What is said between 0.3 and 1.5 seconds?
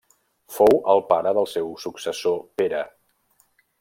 Fou el pare del